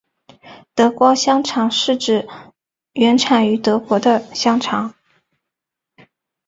[0.73, 2.27] 德国香肠是指
[2.93, 4.95] 原产于德国的香肠。